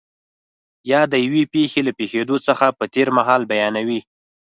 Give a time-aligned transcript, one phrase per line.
[0.91, 3.99] یا د یوې پېښې له پېښېدو څخه په تېر مهال بیانوي.